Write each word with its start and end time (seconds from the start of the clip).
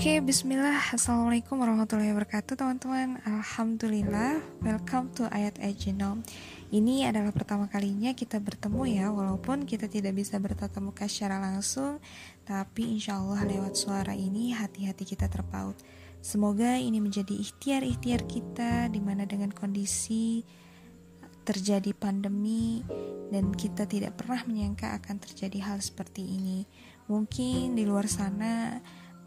Oke, 0.00 0.16
bismillah. 0.24 0.96
Assalamualaikum 0.96 1.60
warahmatullahi 1.60 2.16
wabarakatuh, 2.16 2.56
teman-teman. 2.56 3.20
Alhamdulillah, 3.20 4.40
welcome 4.64 5.12
to 5.12 5.28
Ayat 5.28 5.60
Ayat 5.60 5.76
Genome. 5.76 6.24
Ini 6.72 7.12
adalah 7.12 7.36
pertama 7.36 7.68
kalinya 7.68 8.16
kita 8.16 8.40
bertemu 8.40 8.96
ya, 8.96 9.12
walaupun 9.12 9.68
kita 9.68 9.92
tidak 9.92 10.16
bisa 10.16 10.40
bertatap 10.40 10.80
muka 10.80 11.04
secara 11.04 11.36
langsung, 11.36 12.00
tapi 12.48 12.96
insya 12.96 13.20
Allah 13.20 13.44
lewat 13.44 13.76
suara 13.76 14.16
ini 14.16 14.56
hati-hati 14.56 15.04
kita 15.04 15.28
terpaut. 15.28 15.76
Semoga 16.24 16.80
ini 16.80 16.96
menjadi 16.96 17.36
ikhtiar-ikhtiar 17.36 18.24
kita, 18.24 18.88
di 18.88 19.04
mana 19.04 19.28
dengan 19.28 19.52
kondisi 19.52 20.48
terjadi 21.44 21.92
pandemi 21.92 22.80
dan 23.28 23.52
kita 23.52 23.84
tidak 23.84 24.16
pernah 24.16 24.48
menyangka 24.48 24.96
akan 24.96 25.20
terjadi 25.20 25.60
hal 25.60 25.84
seperti 25.84 26.24
ini. 26.24 26.64
Mungkin 27.04 27.76
di 27.76 27.84
luar 27.84 28.08
sana 28.08 28.80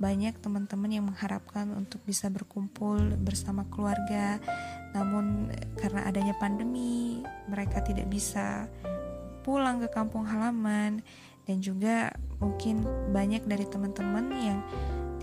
banyak 0.04 0.36
teman-teman 0.44 0.92
yang 0.92 1.08
mengharapkan 1.08 1.72
untuk 1.72 2.04
bisa 2.04 2.28
berkumpul 2.28 3.00
bersama 3.24 3.64
keluarga, 3.72 4.36
namun 4.92 5.48
karena 5.80 6.04
adanya 6.04 6.36
pandemi, 6.36 7.24
mereka 7.48 7.80
tidak 7.80 8.12
bisa 8.12 8.68
pulang 9.48 9.80
ke 9.80 9.88
kampung 9.88 10.28
halaman, 10.28 11.00
dan 11.48 11.60
juga 11.60 12.12
mungkin 12.40 12.84
banyak 13.12 13.48
dari 13.48 13.66
teman-teman 13.68 14.26
yang 14.36 14.60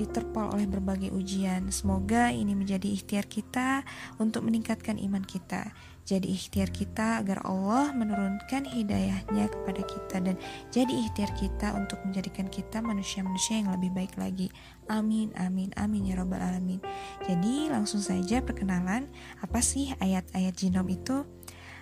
diterpal 0.00 0.56
oleh 0.56 0.64
berbagai 0.64 1.12
ujian. 1.12 1.68
Semoga 1.68 2.32
ini 2.32 2.56
menjadi 2.56 2.88
ikhtiar 2.88 3.28
kita 3.28 3.84
untuk 4.16 4.48
meningkatkan 4.48 4.96
iman 4.96 5.20
kita. 5.20 5.76
Jadi 6.08 6.32
ikhtiar 6.32 6.72
kita 6.72 7.22
agar 7.22 7.44
Allah 7.46 7.92
menurunkan 7.94 8.66
hidayahnya 8.66 9.46
kepada 9.46 9.82
kita 9.84 10.16
dan 10.18 10.34
jadi 10.72 10.90
ikhtiar 11.06 11.30
kita 11.38 11.76
untuk 11.76 12.02
menjadikan 12.02 12.50
kita 12.50 12.82
manusia-manusia 12.82 13.62
yang 13.62 13.70
lebih 13.70 13.94
baik 13.94 14.18
lagi. 14.18 14.50
Amin, 14.90 15.30
amin, 15.38 15.70
amin 15.78 16.10
ya 16.10 16.18
robbal 16.18 16.42
alamin. 16.42 16.82
Jadi 17.22 17.70
langsung 17.70 18.02
saja 18.02 18.42
perkenalan 18.42 19.06
apa 19.38 19.60
sih 19.62 19.94
ayat-ayat 20.02 20.56
jinom 20.56 20.88
itu? 20.90 21.22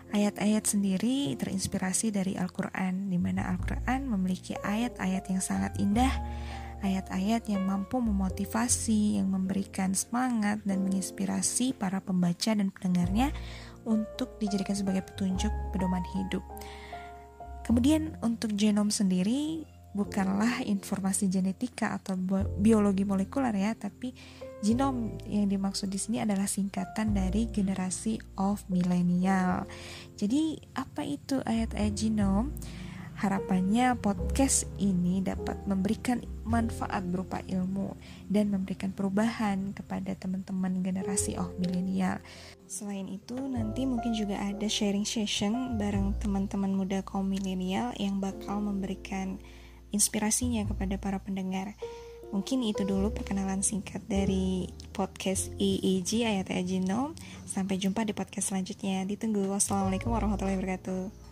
Ayat-ayat 0.09 0.65
sendiri 0.65 1.37
terinspirasi 1.37 2.09
dari 2.09 2.33
Al-Quran, 2.33 3.13
di 3.13 3.21
mana 3.21 3.45
Al-Quran 3.53 4.09
memiliki 4.09 4.57
ayat-ayat 4.57 5.25
yang 5.29 5.43
sangat 5.45 5.77
indah, 5.77 6.09
ayat-ayat 6.81 7.45
yang 7.53 7.69
mampu 7.69 8.01
memotivasi, 8.01 9.21
yang 9.21 9.29
memberikan 9.29 9.93
semangat 9.93 10.65
dan 10.65 10.81
menginspirasi 10.81 11.77
para 11.77 12.01
pembaca 12.01 12.57
dan 12.57 12.73
pendengarnya 12.73 13.37
untuk 13.85 14.41
dijadikan 14.41 14.73
sebagai 14.73 15.05
petunjuk 15.05 15.53
pedoman 15.77 16.05
hidup. 16.17 16.41
Kemudian 17.69 18.17
untuk 18.25 18.57
genom 18.57 18.89
sendiri 18.89 19.69
bukanlah 19.93 20.65
informasi 20.65 21.29
genetika 21.29 21.93
atau 22.01 22.17
biologi 22.57 23.05
molekuler 23.05 23.53
ya, 23.53 23.77
tapi 23.77 24.17
genom 24.59 25.15
yang 25.27 25.47
dimaksud 25.47 25.87
di 25.91 25.99
sini 26.01 26.23
adalah 26.23 26.51
singkatan 26.51 27.15
dari 27.15 27.47
generasi 27.47 28.19
of 28.39 28.67
millennial. 28.67 29.65
Jadi 30.19 30.59
apa 30.75 31.07
itu 31.07 31.39
ayat-ayat 31.47 31.95
genom? 31.95 32.51
Harapannya 33.19 33.99
podcast 33.99 34.71
ini 34.79 35.19
dapat 35.19 35.67
memberikan 35.67 36.23
manfaat 36.47 37.03
berupa 37.03 37.43
ilmu 37.51 37.99
dan 38.31 38.47
memberikan 38.47 38.95
perubahan 38.95 39.75
kepada 39.75 40.15
teman-teman 40.15 40.87
generasi 40.87 41.35
oh 41.35 41.51
milenial. 41.59 42.23
Selain 42.71 43.11
itu, 43.11 43.35
nanti 43.35 43.91
mungkin 43.91 44.15
juga 44.15 44.39
ada 44.39 44.71
sharing 44.71 45.03
session 45.03 45.75
bareng 45.83 46.15
teman-teman 46.23 46.71
muda 46.71 47.03
kaum 47.03 47.27
milenial 47.27 47.91
yang 47.99 48.23
bakal 48.23 48.63
memberikan 48.63 49.43
inspirasinya 49.91 50.63
kepada 50.71 50.95
para 51.03 51.19
pendengar. 51.19 51.75
Mungkin 52.29 52.61
itu 52.61 52.85
dulu 52.85 53.09
perkenalan 53.09 53.65
singkat 53.65 54.05
dari 54.05 54.69
podcast 54.93 55.49
EEG 55.57 56.29
Ayat 56.29 56.53
Genome. 56.65 57.17
Sampai 57.49 57.81
jumpa 57.81 58.05
di 58.05 58.13
podcast 58.13 58.53
selanjutnya. 58.53 59.05
Ditunggu. 59.09 59.49
Wassalamualaikum 59.49 60.13
warahmatullahi 60.13 60.61
wabarakatuh. 60.61 61.28